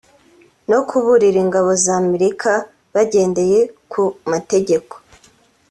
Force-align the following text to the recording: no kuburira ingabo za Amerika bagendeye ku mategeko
no 0.69 0.79
kuburira 0.87 1.37
ingabo 1.45 1.69
za 1.83 1.93
Amerika 2.01 2.51
bagendeye 2.93 3.59
ku 3.91 4.03
mategeko 4.31 4.93